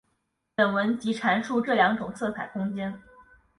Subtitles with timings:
[0.55, 2.99] 本文即阐述这两种色彩空间。